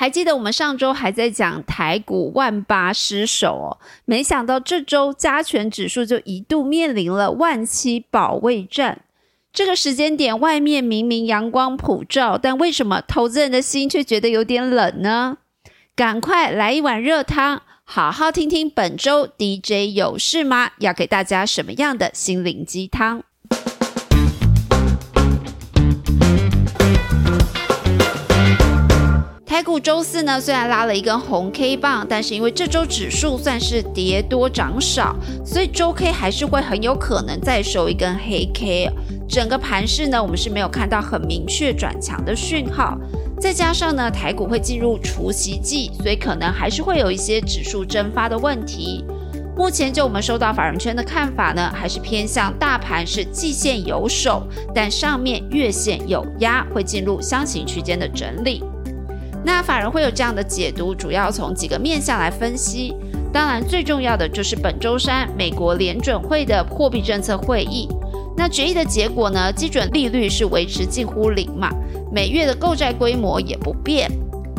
[0.00, 9.02] 还记得我们上周还在讲台股万八失守哦，没想到这周加权指数就一度面临了万七保卫战。
[9.52, 15.36] 这个时间点，外面明明阳光普照，但为什么投资人的心却觉得有点冷呢？
[15.94, 20.70] 赶快来一碗热汤，好好听听本周 DJ 有事吗？
[20.78, 23.22] 要给大家什么样的心灵鸡汤？
[29.60, 38.90] 台股周四呢，虽然拉了一根红 K 棒，但是因为这周指数算是跌多涨少，所以周 K 还是会很有可能再收一根黑 K。
[39.28, 42.96] 整个盘势呢，我们是没有看到很明确转强的讯号。
[43.38, 49.04] 再加上呢，台股会进入除夕季，所以可能还是会有一些指数蒸发的问题。
[49.58, 54.42] 目前就我们收到法人圈的看法呢，还是偏向大盘是季线有守，
[54.74, 58.64] 但上面月线有压，会进入箱型区间的整理。
[59.44, 62.94] 那法人会有这样的解读，主要从几个面向来分析。
[63.32, 67.88] 当然，最重要的就是本周三美国联准会的货币政策会议。
[68.36, 69.52] 那决议的结果呢？
[69.52, 71.70] 基准利率是维持近乎零嘛，
[72.12, 74.10] 每月的购债规模也不变。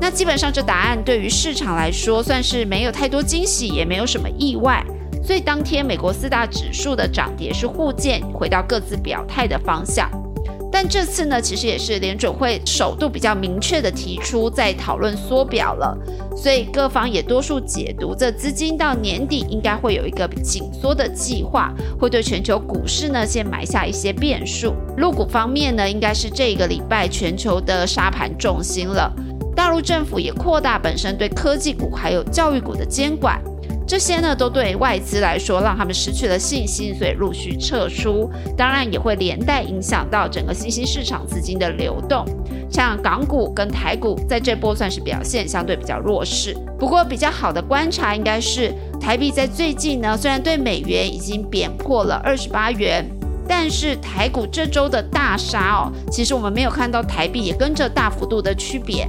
[0.00, 4.84] 那基本上这答案对于市场来说算是没有太多惊喜，也没有什么意外。
[5.24, 10.10] 所以当天美国四大指数的涨跌是互见，回到各自表态的方向。
[10.72, 15.96] 但这次呢，其实也是联准会首度比较明确的提出在讨论缩表了，
[16.34, 24.74] 所以各方也多数解读这资金到年底应该会有一个紧缩的计划，会对全球股市呢先埋下一些变数。
[24.96, 29.12] 入股方面呢，应该是这个礼拜全球的沙盘重心了。
[29.54, 33.38] 大陆政府也扩大本身对科技股还有教育股的监管。
[33.92, 38.26] 这些呢，都对外资来说让他们失去了信心，所以陆续撤出。
[38.56, 42.24] 当然也会连带影响到整个新兴市场资金的流动。
[42.70, 46.56] 像港股跟台股在这波算是表现相对比较弱势。
[46.78, 53.06] 不过比较好的观察应该是台币在最近呢，虽然对美元已经贬破了二十八元，
[53.46, 59.06] 但是台股这周的大杀哦，其实我们没有看到台币也跟着大幅度的区别，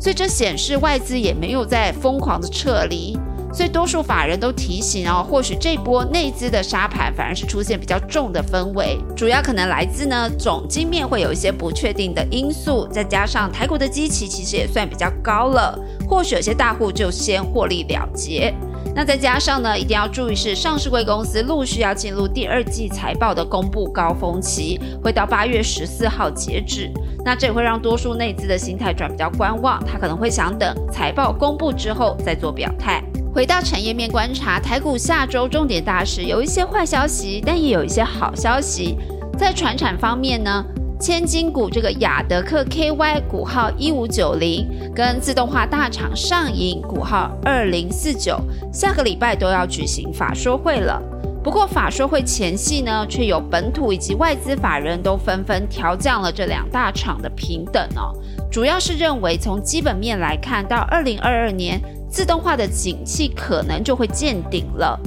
[0.00, 3.14] 所以这显示外资也没有在疯狂的撤离。
[3.52, 18.54] 所以多数法人都提醒哦，或许这波内资的沙盘反而是出现比较重的氛围，主要可能来自呢总经面会有一些不确定的因素，再加上台股的基期其实也算比较高了，或许有些大户就先获利了结。
[18.94, 26.90] 那再加上呢，一定要注意是上市贵公司陆续要进入第二季财报的公布高峰期，会到八月十四号截止，
[27.24, 33.02] 那这也会让多数内资的心态转比较观望，他可能会想等财报公布之后再做表态。
[33.34, 38.98] 回到产业面观察，台股下周重点大事有一些坏消息，但也有一些好消息。
[39.38, 40.62] 在船产方面呢，
[41.00, 48.38] 千金股这个亚德克 KY 股号一五九零，跟自动化大厂上银股号二零四九，
[48.70, 51.00] 下个礼拜都要举行法说会了。
[51.42, 58.12] 不过法说会前夕呢，却有本土以及外资法人都纷纷调降了这两大厂的平等哦，
[58.50, 61.80] 主要是认为从基本面来看，到二零二二年。
[62.12, 65.00] 自动化的景气可能就会见顶了，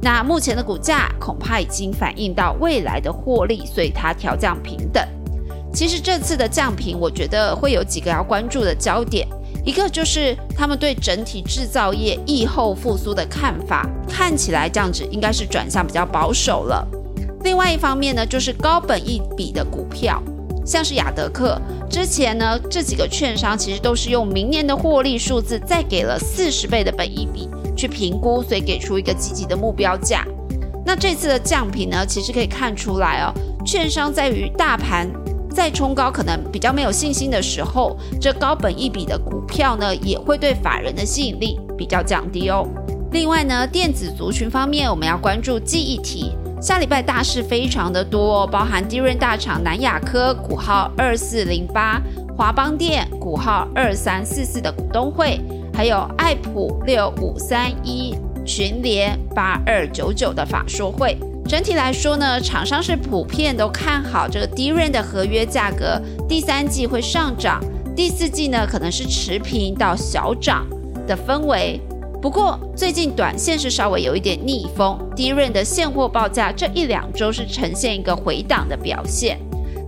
[0.00, 5.04] 那目前的股价恐怕已经反映到未来的获利，所以它调降平等。
[5.74, 9.26] 其实这次的降平，我觉得会有几个要关注的焦点，
[9.64, 16.86] 一个就是他们对整体制造业疫后复苏的看法，看起来这样子应该是转向比较保守了。
[17.42, 20.22] 另外一方面呢，就是高本一笔的股票。
[20.64, 30.24] 像是雅德克之前呢，这几个券商其实都是用明年的获利数字，再给了四十倍的本益比去评估，所以给出一个积极的目标价。
[30.84, 33.32] 那这次的降频呢，其实可以看出来哦，
[33.64, 35.08] 券商在于大盘
[35.50, 42.66] 再冲高可能比较没有信心的时候，这高本益比的股票呢，也会对法人的吸引力比较降低哦。
[43.10, 46.32] 另外呢，电子族群方面，我们要关注记忆体。
[46.62, 52.00] 下礼拜大事非常的多，包含低润大厂南亚科股号二四零八、
[52.36, 55.40] 华邦电股号二三四四的股东会，
[55.74, 58.16] 还有爱普六五三一、
[58.46, 61.18] 群联八二九九的法说会。
[61.48, 67.60] 整体来说呢，厂商是普遍都看好这个低润的合约价格，第三季会上涨，
[67.96, 70.64] 第四季呢可能是持平到小涨
[71.08, 71.80] 的氛围。
[72.22, 79.36] 不过最近短线是稍微有一点逆风，低润的现货报价这一两周是呈现一个回档的表现。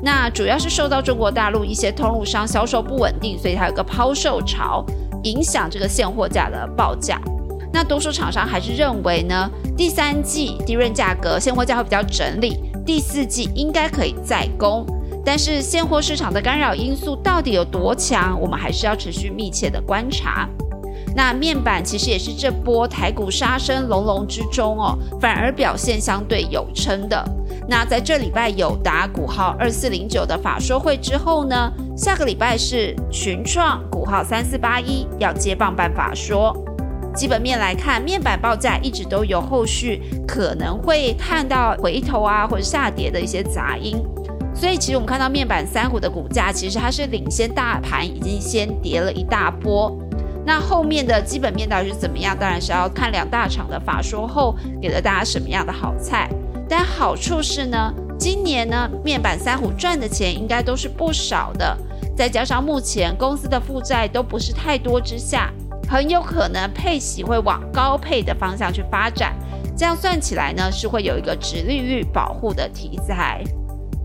[0.02, 4.84] 那主要是受到中国大陆一些通路商销售不稳定，所以它有个抛售潮，
[5.22, 7.20] 影响这个现货价的报价。
[7.72, 14.84] 那多数厂商还是认为呢，第三季低润价格现货价会比较整理，第四季应该可以再攻。
[15.24, 20.48] 但是现货市场的干扰因素到底有多强，我们还是要持续密切的观察。
[21.16, 27.24] 那面板其实也是这波台股杀声隆隆之中哦，反而表现相对有撑的。
[27.68, 36.54] 那在这礼拜友达股号二四零九的法说会之后呢，下个礼拜是群创股号三四八一要接棒办法说。
[37.14, 43.96] 基本面来看，面板报价一直都有后续可能会看到回头啊或者下跌的一些杂音。
[44.52, 49.96] 所以其实我们看到面板三股的股价，其实它是领先大盘，已经先跌了一大波。
[50.46, 52.36] 那后面的基本面到底是怎么样？
[52.38, 56.28] 当然是要看两大厂的法说后给了大家什么样的好菜。
[56.68, 61.76] 但好处是呢，今年呢面板三虎赚的钱应该都是不少的，
[62.16, 65.52] 再加上目前公司的负债都不是太多之下，
[65.88, 69.34] 很有可能配息会往高配的方向去发展。
[69.76, 73.42] 这样算起来呢，是会有一个直利率保护的题材。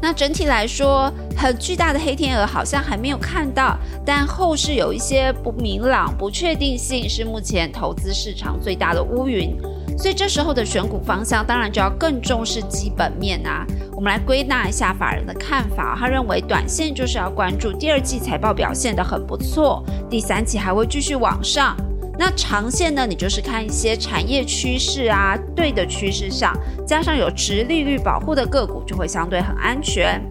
[0.02, 9.56] 那整体来说，很巨大的黑天鹅好像还没有看到，但后市有一些不明朗、不确定性，是目前投资市场最大的乌云。
[9.98, 13.66] 所以这时候的选股方向，当然就要更重视基本面啊。
[13.92, 21.76] 我们来归纳一下法人的看法，他认为短线就是要关注第二季财报表现得很不错，第三季还会继续往上。
[22.20, 23.08] 那长线呢？
[23.08, 26.54] 你就是看一些产业趋势啊，对的趋势上，
[26.86, 30.22] 加上有直利率保护的个股，就会相对很安全。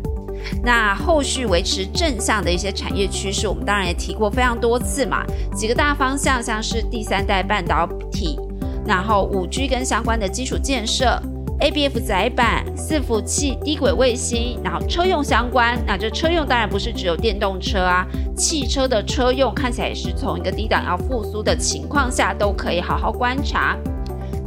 [0.63, 5.25] 那后续维持正向的一些产业趋势，我们当然也提过非常多次嘛。
[5.57, 8.39] 几个大方向，像是第三代半导体，
[8.87, 11.19] 然后五 G 跟相关的基础建设。
[11.61, 18.07] A B F 载板、伺服器、低轨卫星，然后车用相关，那这车用当然不是只有电动车啊，
[18.37, 23.77] 汽车的车用看起来也是从一个低档要复苏的情况下，都可以好好观察。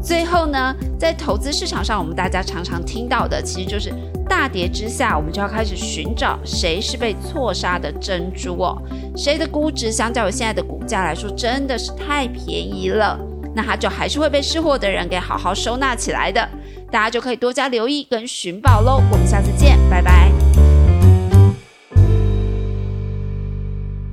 [0.01, 3.93] 最后呢，在投资市场上，我们大家常常听到的，其实就是
[4.29, 8.81] 大跌之下，我们就要开始寻找谁是被错杀的珍珠哦，
[9.17, 13.19] 谁的估值相较于现在的股价来说，真的是太便宜了，
[13.53, 16.47] 那它就还是会被识货的人给好好收纳起来的。
[16.91, 19.01] 大家就可以多加留意跟寻宝喽！
[19.11, 20.31] 我们下次见，拜拜。